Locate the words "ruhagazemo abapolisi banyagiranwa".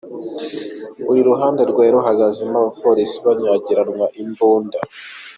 1.97-4.05